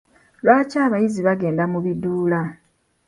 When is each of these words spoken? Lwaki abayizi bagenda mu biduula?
Lwaki 0.43 0.75
abayizi 0.85 1.19
bagenda 1.27 1.63
mu 1.71 1.79
biduula? 1.85 2.41